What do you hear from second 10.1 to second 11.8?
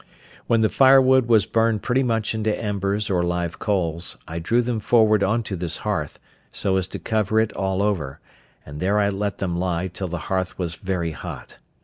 hearth was very hot.